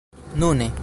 [0.35, 0.71] nune